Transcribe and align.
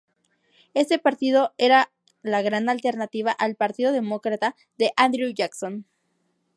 Este 0.73 0.97
partido 0.97 1.53
era 1.59 1.91
la 2.23 2.41
gran 2.41 2.69
alternativa 2.69 3.31
al 3.33 3.53
Partido 3.55 3.91
Demócrata 3.91 4.55
de 4.79 4.93
Andrew 4.97 5.31
Jackson. 5.31 5.85